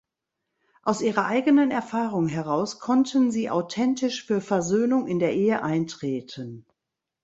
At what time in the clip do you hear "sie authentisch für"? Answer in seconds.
3.29-4.41